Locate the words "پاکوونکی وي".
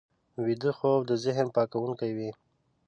1.55-2.31